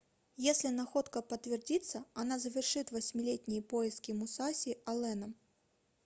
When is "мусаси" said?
4.13-4.79